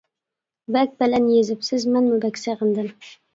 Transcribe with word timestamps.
بەك 0.75 0.95
بەلەن 1.03 1.27
يېزىپسىز، 1.33 1.85
مەنمۇ 1.97 2.17
بەك 2.25 2.41
سېغىندىم! 2.45 2.91